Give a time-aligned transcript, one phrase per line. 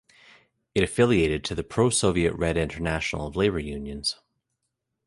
[0.73, 4.19] It affiliated to the pro-Soviet Red International of Labour Unions.